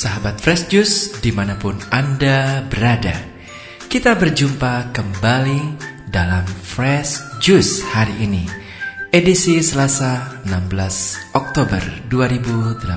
sahabat 0.00 0.40
Fresh 0.40 0.72
Juice 0.72 1.20
di 1.20 1.28
mana 1.28 1.60
pun 1.60 1.76
Anda 1.92 2.64
berada. 2.64 3.12
Kita 3.84 4.16
berjumpa 4.16 4.96
kembali 4.96 5.60
dalam 6.08 6.48
Fresh 6.48 7.36
Juice 7.44 7.84
hari 7.84 8.24
ini, 8.24 8.48
edisi 9.12 9.60
Selasa 9.60 10.40
16 10.48 11.36
Oktober 11.36 11.84
2018. 12.08 12.88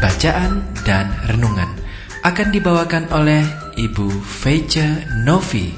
Bacaan 0.00 0.64
dan 0.88 1.12
renungan 1.28 1.68
akan 2.24 2.48
dibawakan 2.48 3.12
oleh 3.12 3.44
Ibu 3.76 4.08
Feice 4.24 5.04
Novi 5.20 5.68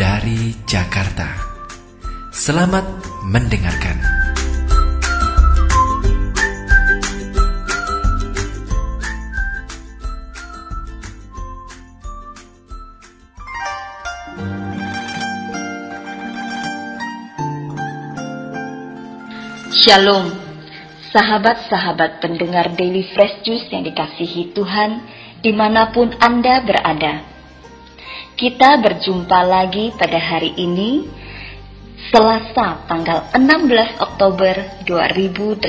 dari 0.00 0.56
Jakarta. 0.64 1.28
Selamat 2.32 2.86
mendengarkan. 3.28 4.25
Shalom, 19.76 20.32
sahabat-sahabat 21.12 22.24
pendengar 22.24 22.72
Daily 22.80 23.12
Fresh 23.12 23.44
Juice 23.44 23.68
yang 23.68 23.84
dikasihi 23.84 24.56
Tuhan 24.56 25.04
di 25.44 25.52
mana 25.52 25.92
pun 25.92 26.16
Anda 26.16 26.64
berada. 26.64 27.20
Kita 28.40 28.80
berjumpa 28.80 29.36
lagi 29.44 29.92
pada 29.92 30.16
hari 30.16 30.56
ini, 30.56 31.04
Selasa 32.08 32.88
tanggal 32.88 33.28
16 33.36 34.00
Oktober 34.00 34.80
2018, 34.88 35.60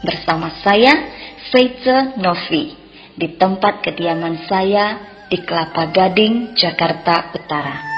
bersama 0.00 0.48
saya, 0.64 1.12
Feize 1.52 2.16
Novi, 2.16 2.72
di 3.12 3.28
tempat 3.36 3.84
kediaman 3.84 4.48
saya 4.48 5.04
di 5.28 5.36
Kelapa 5.44 5.92
Gading, 5.92 6.56
Jakarta 6.56 7.28
Utara. 7.36 7.93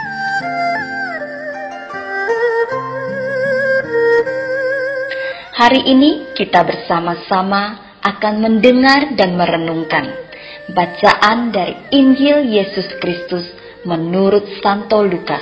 Hari 5.56 5.88
ini 5.88 6.36
kita 6.36 6.68
bersama-sama 6.68 7.96
akan 8.04 8.44
mendengar 8.44 9.16
dan 9.16 9.40
merenungkan 9.40 10.04
bacaan 10.76 11.48
dari 11.48 11.96
Injil 11.96 12.44
Yesus 12.44 12.84
Kristus 13.00 13.56
menurut 13.88 14.44
Santo 14.60 15.00
Lukas 15.00 15.40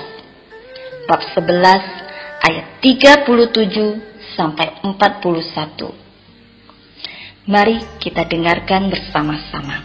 bab 1.11 1.19
11 1.19 2.47
ayat 2.47 2.79
37 2.79 4.39
sampai 4.39 4.87
41. 4.87 7.51
Mari 7.51 7.83
kita 7.99 8.23
dengarkan 8.23 8.95
bersama-sama. 8.95 9.83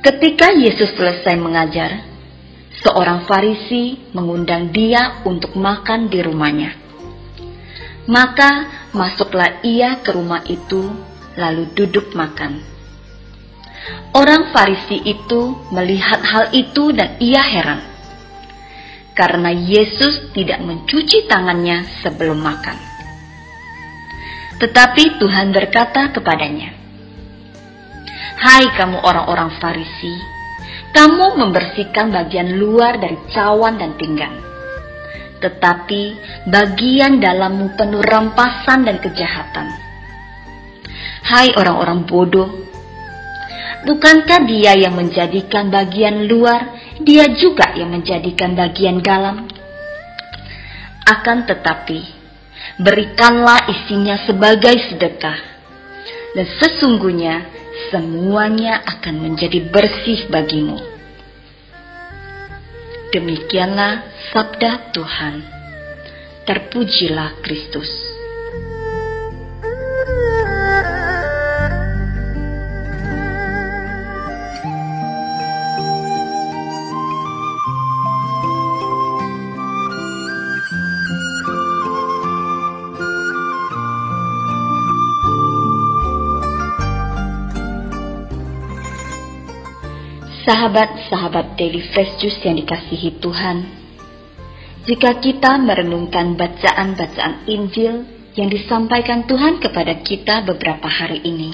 Ketika 0.00 0.56
Yesus 0.56 0.96
selesai 0.96 1.36
mengajar, 1.36 2.08
seorang 2.80 3.28
Farisi 3.28 4.16
mengundang 4.16 4.72
dia 4.72 5.20
untuk 5.28 5.52
makan 5.60 6.08
di 6.08 6.24
rumahnya. 6.24 6.87
Maka 8.08 8.72
masuklah 8.96 9.60
ia 9.60 10.00
ke 10.00 10.16
rumah 10.16 10.40
itu, 10.48 10.80
lalu 11.36 11.68
duduk 11.76 12.16
makan. 12.16 12.64
Orang 14.16 14.48
Farisi 14.48 14.96
itu 15.04 15.52
melihat 15.68 16.24
hal 16.24 16.48
itu 16.56 16.88
dan 16.96 17.20
ia 17.20 17.44
heran. 17.44 17.84
Karena 19.12 19.52
Yesus 19.52 20.32
tidak 20.32 20.64
mencuci 20.64 21.28
tangannya 21.28 21.84
sebelum 22.00 22.40
makan. 22.40 22.80
Tetapi 24.56 25.20
Tuhan 25.20 25.52
berkata 25.52 26.08
kepadanya, 26.08 26.72
Hai 28.40 28.72
kamu 28.72 29.04
orang-orang 29.04 29.52
Farisi, 29.60 30.16
kamu 30.96 31.36
membersihkan 31.36 32.08
bagian 32.08 32.56
luar 32.56 32.96
dari 32.96 33.20
cawan 33.28 33.76
dan 33.76 34.00
pinggan 34.00 34.48
tetapi 35.38 36.02
bagian 36.50 37.22
dalammu 37.22 37.78
penuh 37.78 38.02
rampasan 38.02 38.86
dan 38.86 38.98
kejahatan. 38.98 39.66
Hai 41.28 41.54
orang-orang 41.54 42.08
bodoh, 42.08 42.50
bukankah 43.86 44.48
dia 44.48 44.74
yang 44.74 44.98
menjadikan 44.98 45.70
bagian 45.70 46.26
luar, 46.26 46.74
dia 46.98 47.30
juga 47.38 47.76
yang 47.78 47.94
menjadikan 47.94 48.58
bagian 48.58 48.98
dalam? 48.98 49.46
Akan 51.06 51.46
tetapi, 51.46 52.00
berikanlah 52.82 53.70
isinya 53.70 54.18
sebagai 54.26 54.74
sedekah, 54.90 55.38
dan 56.34 56.46
sesungguhnya 56.58 57.46
semuanya 57.94 58.82
akan 58.84 59.14
menjadi 59.22 59.62
bersih 59.70 60.26
bagimu. 60.28 60.97
Demikianlah 63.08 64.28
sabda 64.32 64.92
Tuhan. 64.92 65.34
Terpujilah 66.44 67.40
Kristus. 67.44 68.07
Sahabat-sahabat 90.48 91.60
Daily 91.60 91.84
Fresh 91.92 92.24
Juice 92.24 92.40
yang 92.40 92.56
dikasihi 92.56 93.20
Tuhan, 93.20 93.68
jika 94.88 95.20
kita 95.20 95.60
merenungkan 95.60 96.40
bacaan-bacaan 96.40 97.44
Injil 97.44 98.08
yang 98.32 98.48
disampaikan 98.48 99.28
Tuhan 99.28 99.60
kepada 99.60 100.00
kita 100.00 100.48
beberapa 100.48 100.88
hari 100.88 101.20
ini, 101.20 101.52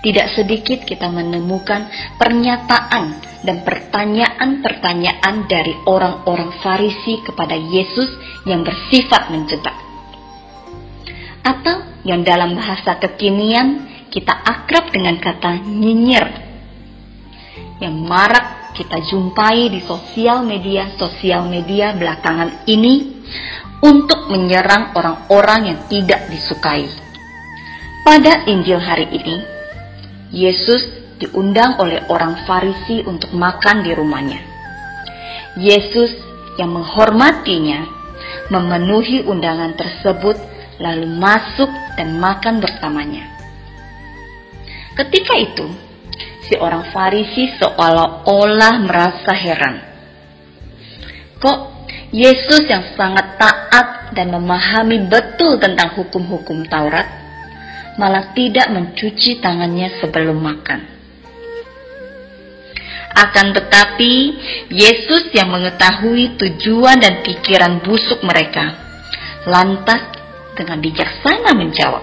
tidak 0.00 0.32
sedikit 0.32 0.88
kita 0.88 1.12
menemukan 1.12 1.84
pernyataan 2.16 3.20
dan 3.44 3.60
pertanyaan-pertanyaan 3.68 5.44
dari 5.44 5.76
orang-orang 5.84 6.56
Farisi 6.64 7.20
kepada 7.20 7.52
Yesus 7.52 8.08
yang 8.48 8.64
bersifat 8.64 9.28
menjebak. 9.28 9.76
Atau 11.44 11.84
yang 12.08 12.24
dalam 12.24 12.56
bahasa 12.56 12.96
kekinian 12.96 13.92
kita 14.08 14.32
akrab 14.32 14.88
dengan 14.88 15.20
kata 15.20 15.60
nyinyir 15.68 16.43
yang 17.82 17.94
marak 18.06 18.74
kita 18.74 19.02
jumpai 19.06 19.70
di 19.70 19.80
sosial 19.82 20.42
media 20.42 20.90
sosial 20.98 21.46
media 21.46 21.94
belakangan 21.94 22.66
ini 22.66 23.22
untuk 23.84 24.32
menyerang 24.32 24.96
orang-orang 24.96 25.74
yang 25.74 25.78
tidak 25.92 26.26
disukai. 26.32 26.88
Pada 28.04 28.44
Injil 28.48 28.80
hari 28.80 29.08
ini, 29.12 29.36
Yesus 30.32 30.88
diundang 31.20 31.78
oleh 31.80 32.04
orang 32.10 32.44
Farisi 32.44 33.04
untuk 33.04 33.32
makan 33.32 33.84
di 33.84 33.92
rumahnya. 33.92 34.40
Yesus 35.54 36.16
yang 36.58 36.74
menghormatinya 36.74 37.86
memenuhi 38.50 39.22
undangan 39.24 39.76
tersebut 39.78 40.36
lalu 40.82 41.06
masuk 41.06 41.70
dan 41.94 42.18
makan 42.18 42.58
bersamanya. 42.58 43.30
Ketika 44.98 45.34
itu, 45.38 45.66
si 46.54 46.62
orang 46.62 46.94
Farisi 46.94 47.50
seolah-olah 47.58 48.74
merasa 48.86 49.34
heran. 49.34 49.76
Kok 51.42 51.58
Yesus 52.14 52.70
yang 52.70 52.94
sangat 52.94 53.34
taat 53.42 54.14
dan 54.14 54.30
memahami 54.30 55.10
betul 55.10 55.58
tentang 55.58 55.98
hukum-hukum 55.98 56.62
Taurat, 56.70 57.10
malah 57.98 58.30
tidak 58.38 58.70
mencuci 58.70 59.42
tangannya 59.42 59.98
sebelum 59.98 60.38
makan. 60.38 60.94
Akan 63.18 63.50
tetapi, 63.50 64.14
Yesus 64.70 65.34
yang 65.34 65.50
mengetahui 65.50 66.38
tujuan 66.38 67.02
dan 67.02 67.26
pikiran 67.26 67.82
busuk 67.82 68.22
mereka, 68.22 68.78
lantas 69.50 70.02
dengan 70.54 70.78
bijaksana 70.78 71.50
menjawab, 71.54 72.02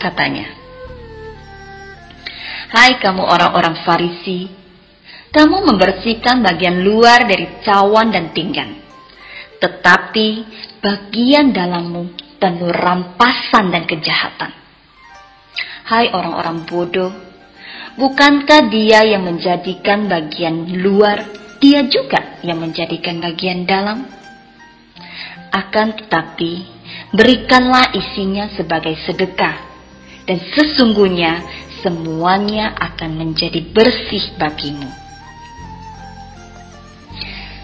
katanya, 0.00 0.63
Hai 2.74 2.98
kamu 2.98 3.22
orang-orang 3.22 3.86
Farisi, 3.86 4.50
kamu 5.30 5.62
membersihkan 5.62 6.42
bagian 6.42 6.82
luar 6.82 7.22
dari 7.22 7.62
cawan 7.62 8.10
dan 8.10 8.34
pinggan, 8.34 8.82
tetapi 9.62 10.42
bagian 10.82 11.54
dalammu 11.54 12.34
penuh 12.42 12.74
rampasan 12.74 13.70
dan 13.70 13.86
kejahatan. 13.86 14.50
Hai 15.86 16.10
orang-orang 16.10 16.66
bodoh, 16.66 17.14
bukankah 17.94 18.66
dia 18.66 19.06
yang 19.06 19.22
menjadikan 19.22 20.10
bagian 20.10 20.66
luar, 20.74 21.30
dia 21.62 21.86
juga 21.86 22.42
yang 22.42 22.58
menjadikan 22.58 23.22
bagian 23.22 23.70
dalam? 23.70 24.02
Akan 25.54 25.94
tetapi, 25.94 26.66
berikanlah 27.14 27.94
isinya 27.94 28.50
sebagai 28.58 28.98
sedekah, 29.06 29.62
dan 30.26 30.42
sesungguhnya 30.42 31.62
semuanya 31.84 32.72
akan 32.80 33.20
menjadi 33.20 33.60
bersih 33.60 34.32
bagimu. 34.40 34.88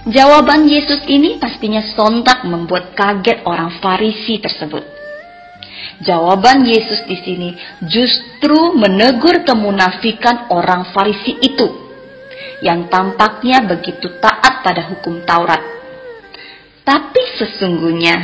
Jawaban 0.04 0.68
Yesus 0.68 1.04
ini 1.08 1.40
pastinya 1.40 1.80
sontak 1.96 2.44
membuat 2.44 2.92
kaget 2.92 3.44
orang 3.48 3.80
Farisi 3.80 4.36
tersebut. 4.40 4.84
Jawaban 6.00 6.64
Yesus 6.64 7.04
di 7.04 7.16
sini 7.20 7.50
justru 7.84 8.72
menegur 8.76 9.44
kemunafikan 9.44 10.48
orang 10.52 10.88
Farisi 10.92 11.36
itu 11.40 11.68
yang 12.64 12.88
tampaknya 12.88 13.64
begitu 13.64 14.08
taat 14.20 14.64
pada 14.64 14.88
hukum 14.88 15.20
Taurat. 15.24 15.60
Tapi 16.84 17.22
sesungguhnya 17.36 18.16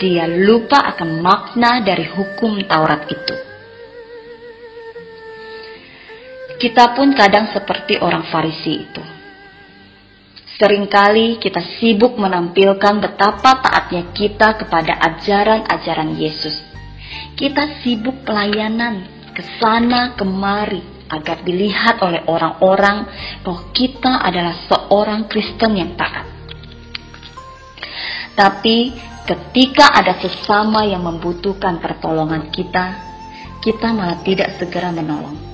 dia 0.00 0.24
lupa 0.24 0.80
akan 0.96 1.20
makna 1.20 1.84
dari 1.84 2.08
hukum 2.08 2.64
Taurat 2.64 3.04
itu. 3.12 3.49
Kita 6.60 6.92
pun 6.92 7.16
kadang 7.16 7.48
seperti 7.56 7.96
orang 7.96 8.28
Farisi 8.28 8.74
itu. 8.76 9.00
Seringkali 10.60 11.40
kita 11.40 11.80
sibuk 11.80 12.20
menampilkan 12.20 13.00
betapa 13.00 13.64
taatnya 13.64 14.12
kita 14.12 14.60
kepada 14.60 14.92
ajaran-ajaran 15.00 16.20
Yesus. 16.20 16.60
Kita 17.32 17.80
sibuk 17.80 18.28
pelayanan 18.28 19.08
ke 19.32 19.40
sana 19.56 20.12
kemari 20.12 20.84
agar 21.08 21.40
dilihat 21.40 22.04
oleh 22.04 22.28
orang-orang 22.28 23.08
bahwa 23.40 23.72
kita 23.72 24.20
adalah 24.20 24.52
seorang 24.68 25.32
Kristen 25.32 25.80
yang 25.80 25.96
taat. 25.96 26.28
Tapi 28.36 28.92
ketika 29.24 29.96
ada 29.96 30.12
sesama 30.20 30.84
yang 30.84 31.08
membutuhkan 31.08 31.80
pertolongan 31.80 32.52
kita, 32.52 33.00
kita 33.64 33.96
malah 33.96 34.20
tidak 34.20 34.60
segera 34.60 34.92
menolong. 34.92 35.49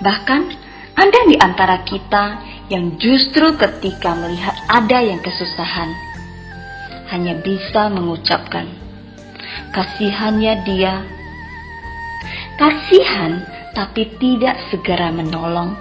Bahkan 0.00 0.42
ada 0.96 1.20
di 1.28 1.36
antara 1.36 1.84
kita 1.84 2.24
yang 2.72 2.96
justru 2.96 3.52
ketika 3.60 4.16
melihat 4.16 4.56
ada 4.68 4.98
yang 5.04 5.20
kesusahan, 5.20 5.92
hanya 7.12 7.36
bisa 7.36 7.92
mengucapkan, 7.92 8.64
kasihannya 9.76 10.54
dia. 10.64 11.04
Kasihan 12.56 13.44
tapi 13.76 14.08
tidak 14.16 14.56
segera 14.72 15.12
menolong, 15.12 15.76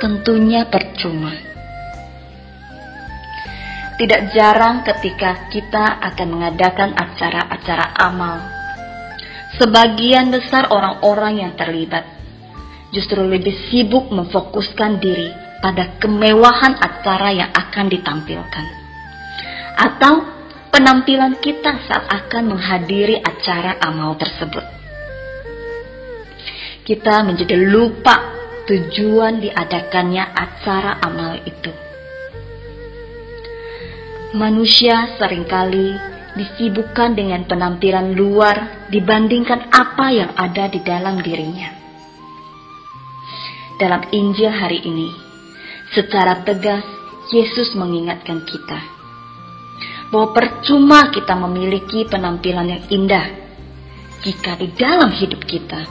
tentunya 0.00 0.68
percuma. 0.68 1.32
Tidak 3.94 4.34
jarang 4.34 4.82
ketika 4.82 5.48
kita 5.48 6.02
akan 6.02 6.28
mengadakan 6.34 6.98
acara-acara 6.98 7.94
amal. 7.96 8.42
Sebagian 9.54 10.34
besar 10.34 10.66
orang-orang 10.74 11.46
yang 11.46 11.52
terlibat 11.54 12.13
justru 12.94 13.26
lebih 13.26 13.52
sibuk 13.68 14.06
memfokuskan 14.14 15.02
diri 15.02 15.34
pada 15.58 15.98
kemewahan 15.98 16.78
acara 16.78 17.34
yang 17.34 17.50
akan 17.50 17.90
ditampilkan. 17.90 18.66
Atau 19.74 20.22
penampilan 20.70 21.42
kita 21.42 21.82
saat 21.90 22.06
akan 22.06 22.54
menghadiri 22.54 23.18
acara 23.18 23.82
amal 23.82 24.14
tersebut. 24.14 24.62
Kita 26.86 27.26
menjadi 27.26 27.58
lupa 27.58 28.14
tujuan 28.70 29.42
diadakannya 29.42 30.24
acara 30.30 31.02
amal 31.02 31.42
itu. 31.42 31.72
Manusia 34.38 35.18
sering 35.18 35.46
kali 35.48 35.94
disibukkan 36.34 37.14
dengan 37.14 37.46
penampilan 37.46 38.14
luar 38.14 38.86
dibandingkan 38.90 39.70
apa 39.70 40.06
yang 40.10 40.30
ada 40.34 40.66
di 40.66 40.82
dalam 40.82 41.22
dirinya 41.22 41.83
dalam 43.78 44.06
Injil 44.14 44.50
hari 44.50 44.82
ini. 44.84 45.10
Secara 45.94 46.42
tegas, 46.42 46.84
Yesus 47.30 47.72
mengingatkan 47.78 48.44
kita 48.44 48.94
bahwa 50.12 50.30
percuma 50.30 51.10
kita 51.10 51.34
memiliki 51.34 52.06
penampilan 52.06 52.70
yang 52.70 52.82
indah 52.92 53.26
jika 54.22 54.54
di 54.54 54.70
dalam 54.76 55.10
hidup 55.10 55.42
kita 55.42 55.88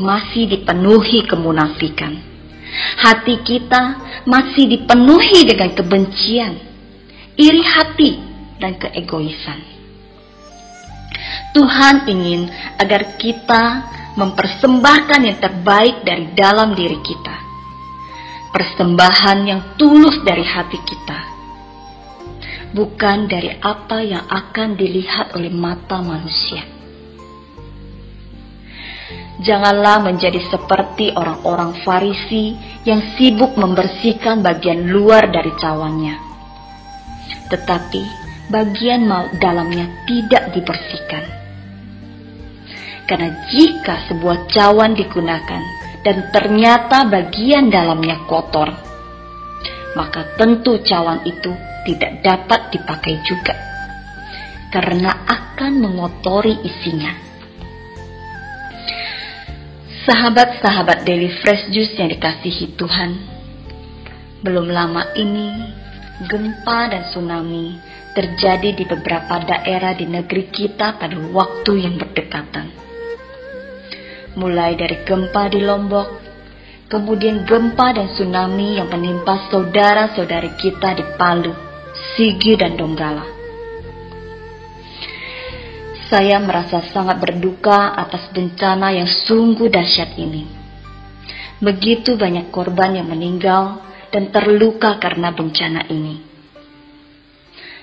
masih 0.00 0.48
dipenuhi 0.48 1.26
kemunafikan. 1.28 2.16
Hati 2.96 3.40
kita 3.44 3.82
masih 4.24 4.68
dipenuhi 4.68 5.44
dengan 5.44 5.70
kebencian, 5.72 6.52
iri 7.36 7.62
hati, 7.62 8.10
dan 8.58 8.76
keegoisan. 8.80 9.60
Tuhan 11.52 12.04
ingin 12.08 12.48
agar 12.76 13.16
kita 13.16 13.64
mempersembahkan 14.16 15.20
yang 15.20 15.38
terbaik 15.38 16.00
dari 16.02 16.32
dalam 16.32 16.72
diri 16.72 16.98
kita. 17.04 17.36
Persembahan 18.50 19.38
yang 19.44 19.60
tulus 19.76 20.16
dari 20.24 20.40
hati 20.40 20.80
kita. 20.80 21.20
Bukan 22.72 23.28
dari 23.28 23.52
apa 23.60 24.00
yang 24.00 24.24
akan 24.24 24.74
dilihat 24.80 25.36
oleh 25.36 25.52
mata 25.52 26.00
manusia. 26.00 26.64
Janganlah 29.36 30.00
menjadi 30.00 30.40
seperti 30.48 31.12
orang-orang 31.12 31.76
Farisi 31.84 32.56
yang 32.88 33.04
sibuk 33.20 33.52
membersihkan 33.60 34.40
bagian 34.40 34.88
luar 34.88 35.28
dari 35.28 35.52
cawannya. 35.60 36.16
Tetapi 37.52 38.02
bagian 38.48 39.04
dalamnya 39.36 40.08
tidak 40.08 40.56
dibersihkan 40.56 41.45
karena 43.06 43.46
jika 43.46 44.10
sebuah 44.10 44.50
cawan 44.50 44.98
digunakan 44.98 45.62
dan 46.02 46.30
ternyata 46.34 47.06
bagian 47.06 47.70
dalamnya 47.70 48.26
kotor, 48.26 48.74
maka 49.94 50.34
tentu 50.34 50.82
cawan 50.82 51.22
itu 51.22 51.54
tidak 51.86 52.20
dapat 52.26 52.74
dipakai 52.74 53.22
juga 53.22 53.54
karena 54.74 55.22
akan 55.24 55.72
mengotori 55.78 56.58
isinya. 56.66 57.14
Sahabat-sahabat 60.06 61.02
Daily 61.02 61.30
Fresh 61.42 61.70
Juice 61.70 61.98
yang 61.98 62.10
dikasihi 62.10 62.78
Tuhan, 62.78 63.10
belum 64.42 64.70
lama 64.70 65.14
ini 65.18 65.50
gempa 66.26 66.90
dan 66.90 67.10
tsunami 67.10 67.74
terjadi 68.14 68.70
di 68.78 68.84
beberapa 68.86 69.42
daerah 69.42 69.98
di 69.98 70.06
negeri 70.06 70.46
kita 70.50 70.94
pada 70.98 71.18
waktu 71.34 71.72
yang 71.82 71.98
berdekatan 71.98 72.85
mulai 74.36 74.76
dari 74.76 75.02
gempa 75.02 75.48
di 75.48 75.64
Lombok, 75.64 76.08
kemudian 76.92 77.48
gempa 77.48 77.96
dan 77.96 78.12
tsunami 78.12 78.76
yang 78.76 78.92
menimpa 78.92 79.48
saudara-saudari 79.48 80.54
kita 80.60 80.92
di 80.92 81.04
Palu, 81.16 81.52
Sigi, 82.14 82.54
dan 82.54 82.76
Donggala. 82.76 83.34
Saya 86.06 86.38
merasa 86.38 86.86
sangat 86.94 87.18
berduka 87.18 87.96
atas 87.98 88.30
bencana 88.30 88.94
yang 88.94 89.10
sungguh 89.10 89.66
dahsyat 89.66 90.14
ini. 90.14 90.46
Begitu 91.58 92.14
banyak 92.14 92.54
korban 92.54 92.94
yang 92.94 93.10
meninggal 93.10 93.82
dan 94.14 94.30
terluka 94.30 95.02
karena 95.02 95.34
bencana 95.34 95.82
ini. 95.90 96.22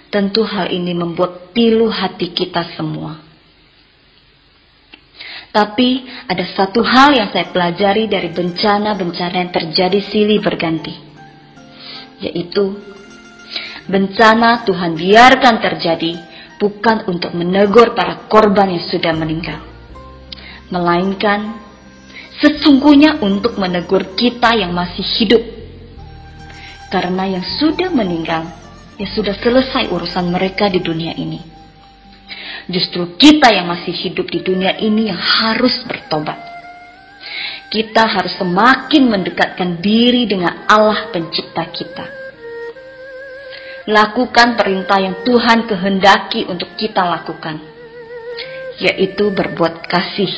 Tentu 0.07 0.45
hal 0.45 0.71
ini 0.71 0.93
membuat 0.93 1.51
pilu 1.51 1.89
hati 1.89 2.31
kita 2.31 2.77
semua 2.77 3.22
tapi 5.53 6.01
ada 6.25 6.49
satu 6.49 6.81
hal 6.81 7.13
yang 7.13 7.29
saya 7.29 7.45
pelajari 7.53 8.09
dari 8.09 8.33
bencana-bencana 8.33 9.35
yang 9.37 9.53
terjadi 9.53 10.01
silih 10.01 10.41
berganti. 10.41 10.97
Yaitu, 12.25 12.73
bencana 13.85 14.65
Tuhan 14.65 14.97
biarkan 14.97 15.61
terjadi 15.61 16.17
bukan 16.57 17.05
untuk 17.05 17.37
menegur 17.37 17.93
para 17.93 18.25
korban 18.25 18.73
yang 18.73 18.81
sudah 18.89 19.13
meninggal. 19.13 19.61
Melainkan, 20.73 21.61
sesungguhnya 22.41 23.21
untuk 23.21 23.61
menegur 23.61 24.17
kita 24.17 24.57
yang 24.57 24.73
masih 24.73 25.05
hidup. 25.21 25.43
Karena 26.89 27.29
yang 27.29 27.45
sudah 27.61 27.93
meninggal, 27.93 28.49
ya 28.97 29.05
sudah 29.05 29.37
selesai 29.37 29.93
urusan 29.93 30.33
mereka 30.33 30.65
di 30.65 30.81
dunia 30.81 31.13
ini 31.13 31.52
Justru 32.71 33.19
kita 33.19 33.51
yang 33.51 33.67
masih 33.67 33.91
hidup 33.91 34.31
di 34.31 34.39
dunia 34.39 34.79
ini 34.79 35.11
yang 35.11 35.19
harus 35.19 35.83
bertobat. 35.83 36.39
Kita 37.67 38.05
harus 38.05 38.37
semakin 38.37 39.09
mendekatkan 39.09 39.81
diri 39.81 40.29
dengan 40.29 40.63
Allah 40.69 41.09
pencipta 41.09 41.65
kita. 41.73 42.05
Lakukan 43.89 44.55
perintah 44.55 44.95
yang 45.01 45.25
Tuhan 45.27 45.67
kehendaki 45.67 46.47
untuk 46.47 46.71
kita 46.79 47.03
lakukan, 47.03 47.59
yaitu 48.79 49.27
berbuat 49.33 49.83
kasih. 49.89 50.31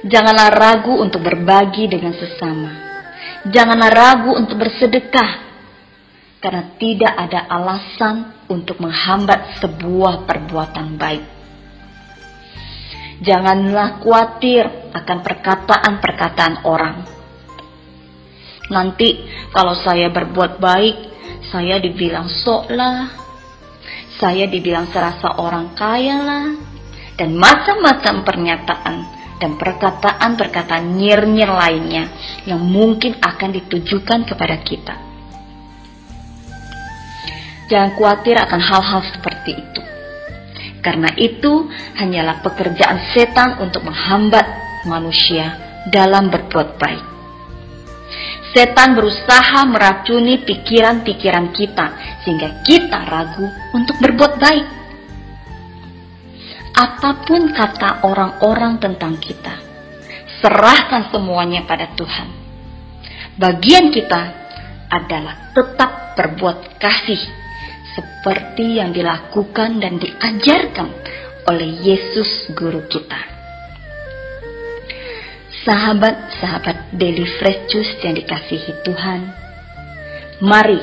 Janganlah 0.00 0.50
ragu 0.50 0.96
untuk 0.96 1.20
berbagi 1.20 1.86
dengan 1.86 2.16
sesama. 2.16 2.72
Janganlah 3.44 3.90
ragu 3.92 4.32
untuk 4.32 4.56
bersedekah. 4.56 5.49
Karena 6.40 6.72
tidak 6.80 7.12
ada 7.12 7.44
alasan 7.52 8.48
untuk 8.48 8.80
menghambat 8.80 9.60
sebuah 9.60 10.24
perbuatan 10.24 10.96
baik. 10.96 11.24
Janganlah 13.20 14.00
khawatir 14.00 14.64
akan 14.96 15.18
perkataan-perkataan 15.20 16.64
orang. 16.64 17.04
Nanti 18.72 19.28
kalau 19.52 19.76
saya 19.76 20.08
berbuat 20.08 20.56
baik, 20.56 20.96
saya 21.52 21.76
dibilang 21.76 22.32
sok 22.32 22.72
lah, 22.72 23.12
saya 24.16 24.48
dibilang 24.48 24.88
serasa 24.88 25.36
orang 25.36 25.76
kaya 25.76 26.16
lah, 26.16 26.46
dan 27.20 27.36
macam-macam 27.36 28.24
pernyataan 28.24 28.96
dan 29.36 29.56
perkataan-perkataan 29.60 30.96
nyir-nyir 30.96 31.48
lainnya 31.52 32.08
yang 32.48 32.64
mungkin 32.64 33.20
akan 33.20 33.52
ditujukan 33.52 34.24
kepada 34.24 34.56
kita. 34.64 35.09
Jangan 37.70 37.94
khawatir 37.94 38.34
akan 38.34 38.60
hal-hal 38.60 39.00
seperti 39.14 39.54
itu. 39.54 39.82
Karena 40.82 41.14
itu 41.14 41.70
hanyalah 41.94 42.42
pekerjaan 42.42 43.14
setan 43.14 43.62
untuk 43.62 43.86
menghambat 43.86 44.42
manusia 44.90 45.54
dalam 45.86 46.34
berbuat 46.34 46.82
baik. 46.82 47.04
Setan 48.50 48.98
berusaha 48.98 49.62
meracuni 49.70 50.42
pikiran-pikiran 50.42 51.54
kita 51.54 51.86
sehingga 52.26 52.66
kita 52.66 53.06
ragu 53.06 53.46
untuk 53.70 53.94
berbuat 54.02 54.34
baik. 54.42 54.66
Apa 56.74 57.22
pun 57.22 57.54
kata 57.54 58.02
orang-orang 58.02 58.82
tentang 58.82 59.14
kita, 59.22 59.54
serahkan 60.42 61.14
semuanya 61.14 61.62
pada 61.68 61.92
Tuhan. 61.94 62.28
Bagian 63.38 63.94
kita 63.94 64.22
adalah 64.90 65.54
tetap 65.54 66.18
berbuat 66.18 66.80
kasih 66.82 67.39
seperti 68.00 68.80
yang 68.80 68.96
dilakukan 68.96 69.76
dan 69.76 70.00
diajarkan 70.00 70.88
oleh 71.52 71.68
Yesus 71.84 72.48
guru 72.56 72.88
kita. 72.88 73.20
Sahabat-sahabat 75.60 76.96
Daily 76.96 77.28
Fresh 77.36 78.00
yang 78.00 78.16
dikasihi 78.16 78.80
Tuhan, 78.80 79.20
mari 80.40 80.80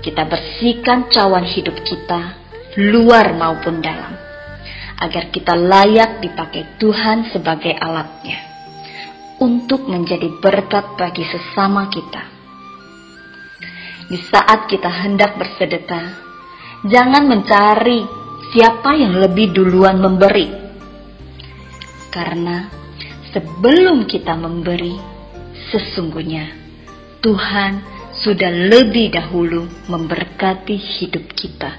kita 0.00 0.24
bersihkan 0.24 1.12
cawan 1.12 1.44
hidup 1.44 1.76
kita, 1.84 2.40
luar 2.80 3.36
maupun 3.36 3.84
dalam, 3.84 4.16
agar 4.96 5.28
kita 5.28 5.52
layak 5.52 6.24
dipakai 6.24 6.80
Tuhan 6.80 7.28
sebagai 7.36 7.76
alatnya, 7.76 8.40
untuk 9.44 9.84
menjadi 9.92 10.32
berkat 10.40 10.96
bagi 10.96 11.28
sesama 11.28 11.92
kita. 11.92 12.32
Di 14.08 14.20
saat 14.24 14.68
kita 14.72 14.88
hendak 14.88 15.36
bersedekah, 15.36 16.24
Jangan 16.84 17.24
mencari 17.24 18.04
siapa 18.52 18.92
yang 18.92 19.16
lebih 19.16 19.56
duluan 19.56 20.04
memberi. 20.04 20.52
Karena 22.12 22.68
sebelum 23.32 24.04
kita 24.04 24.36
memberi, 24.36 24.92
sesungguhnya 25.72 26.44
Tuhan 27.24 27.72
sudah 28.20 28.52
lebih 28.52 29.16
dahulu 29.16 29.64
memberkati 29.88 30.76
hidup 30.76 31.24
kita. 31.32 31.72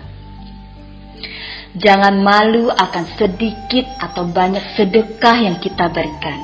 Jangan 1.78 2.26
malu 2.26 2.74
akan 2.74 3.06
sedikit 3.14 3.86
atau 4.02 4.26
banyak 4.26 4.74
sedekah 4.74 5.38
yang 5.38 5.62
kita 5.62 5.86
berikan. 5.94 6.40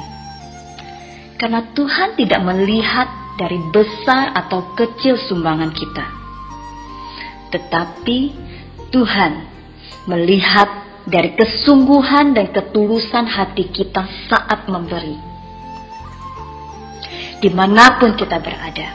Karena 1.42 1.66
Tuhan 1.74 2.14
tidak 2.14 2.46
melihat 2.46 3.10
dari 3.42 3.58
besar 3.74 4.38
atau 4.38 4.78
kecil 4.78 5.18
sumbangan 5.18 5.74
kita. 5.74 6.06
Tetapi 7.52 8.51
Tuhan 8.92 9.34
melihat 10.12 10.70
dari 11.08 11.34
kesungguhan 11.34 12.36
dan 12.36 12.52
ketulusan 12.52 13.26
hati 13.26 13.72
kita 13.72 14.06
saat 14.30 14.68
memberi. 14.68 15.18
Di 17.42 17.50
mana 17.50 17.98
pun 17.98 18.14
kita 18.14 18.38
berada, 18.38 18.88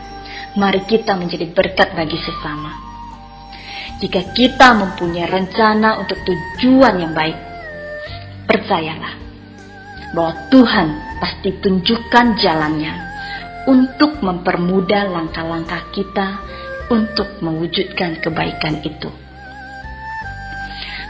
mari 0.55 0.87
kita 0.87 1.19
menjadi 1.19 1.51
berkat 1.51 1.99
bagi 1.99 2.15
sesama. 2.15 2.73
Jika 3.99 4.37
kita 4.37 4.77
mempunyai 4.77 5.27
rencana 5.27 5.99
untuk 5.99 6.21
tujuan 6.23 7.01
yang 7.01 7.17
baik, 7.17 7.35
percayalah 8.47 9.19
bahwa 10.15 10.33
Tuhan 10.53 10.89
pasti 11.19 11.51
tunjukkan 11.59 12.39
jalannya 12.39 12.95
untuk 13.67 14.23
mempermudah 14.23 15.11
langkah-langkah 15.11 15.91
kita 15.91 16.39
untuk 16.93 17.43
mewujudkan 17.43 18.23
kebaikan 18.23 18.79
itu. 18.87 19.26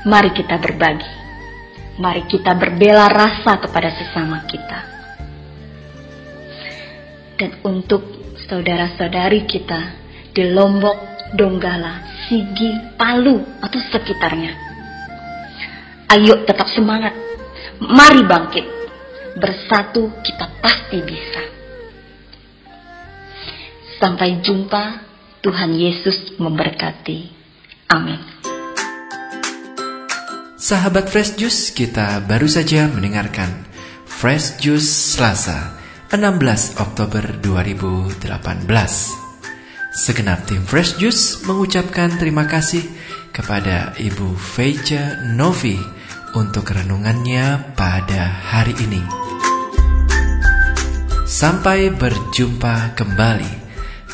Mari 0.06 0.30
kita 0.30 0.62
berbagi. 0.62 1.10
Mari 1.98 2.30
kita 2.30 2.54
berbela 2.54 3.10
rasa 3.10 3.58
kepada 3.58 3.90
sesama 3.90 4.46
kita. 4.46 4.80
Dan 7.34 7.58
untuk 7.66 8.06
saudara-saudari 8.46 9.42
kita 9.50 9.98
di 10.30 10.46
Lombok, 10.54 11.26
Donggala, 11.34 12.22
Sigi, 12.30 12.94
Palu, 12.94 13.58
atau 13.58 13.80
sekitarnya. 13.82 14.52
Ayo 16.14 16.46
tetap 16.46 16.70
semangat. 16.70 17.12
Mari 17.82 18.22
bangkit. 18.22 18.66
Bersatu 19.42 20.22
kita 20.22 20.46
pasti 20.62 21.02
bisa. 21.02 21.42
Sampai 23.98 24.38
jumpa. 24.38 25.02
Tuhan 25.42 25.78
Yesus 25.78 26.34
memberkati. 26.42 27.30
Amin. 27.86 28.36
Sahabat 30.66 31.06
Fresh 31.06 31.38
Juice, 31.38 31.70
kita 31.70 32.26
baru 32.26 32.50
saja 32.50 32.90
mendengarkan 32.90 33.46
Fresh 34.02 34.58
Juice 34.58 35.14
Selasa, 35.14 35.78
16 36.11 36.82
Oktober 36.82 37.23
2018. 37.38 38.18
Segenap 39.94 40.42
tim 40.50 40.66
Fresh 40.66 40.99
Juice 40.99 41.46
mengucapkan 41.46 42.11
terima 42.18 42.50
kasih 42.50 42.82
kepada 43.30 43.94
Ibu 43.94 44.35
Feica 44.35 45.23
Novi 45.38 45.78
untuk 46.35 46.66
renungannya 46.75 47.78
pada 47.78 48.26
hari 48.26 48.75
ini. 48.82 49.06
Sampai 51.30 51.94
berjumpa 51.94 52.99
kembali 52.99 53.52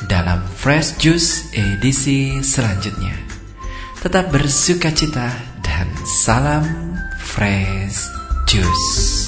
dalam 0.04 0.44
Fresh 0.44 1.00
Juice 1.00 1.48
edisi 1.56 2.44
selanjutnya. 2.44 3.16
Tetap 4.04 4.28
bersuka 4.28 4.92
cita 4.92 5.51
dan 5.72 5.88
salam 6.04 6.68
fresh 7.16 8.04
juice. 8.44 9.21